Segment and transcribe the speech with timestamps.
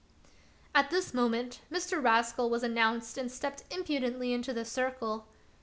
[0.73, 2.03] At this moment Mr.
[2.03, 5.27] Rascal was announced and stepped impudently into the circle.